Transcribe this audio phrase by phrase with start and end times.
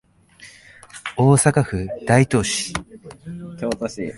[1.15, 2.73] 大阪府大東市